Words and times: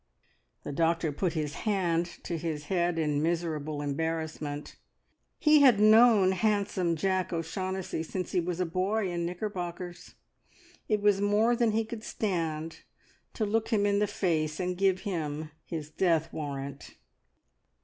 The 0.63 0.71
doctor 0.71 1.11
put 1.11 1.33
his 1.33 1.53
hand 1.53 2.07
to 2.23 2.35
his 2.35 2.63
head 2.69 2.97
in 2.97 3.21
miserable 3.21 3.83
embarrassment. 3.83 4.75
He 5.37 5.59
had 5.61 5.79
known 5.79 6.31
handsome 6.31 6.95
Jack 6.95 7.31
O'Shaughnessy 7.31 8.01
since 8.01 8.31
he 8.31 8.39
was 8.39 8.59
a 8.59 8.65
boy 8.65 9.11
in 9.11 9.27
knickerbockers. 9.27 10.15
It 10.89 11.03
was 11.03 11.21
more 11.21 11.55
than 11.55 11.69
he 11.73 11.85
could 11.85 12.03
stand 12.03 12.79
to 13.35 13.45
look 13.45 13.67
him 13.67 13.85
in 13.85 13.99
the 13.99 14.07
face 14.07 14.59
and 14.59 14.75
give 14.75 15.01
him 15.01 15.51
his 15.65 15.91
death 15.91 16.33
warrant. 16.33 16.97